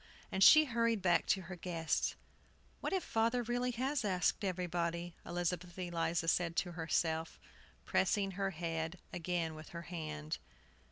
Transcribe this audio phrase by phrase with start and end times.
[0.31, 2.15] And she hurried back to her guests.
[2.79, 7.39] "What if father really has asked everybody?" Elizabeth Eliza said to herself,
[7.85, 10.39] pressing her head again with her hand.